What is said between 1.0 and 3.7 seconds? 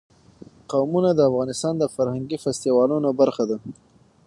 د افغانستان د فرهنګي فستیوالونو برخه ده.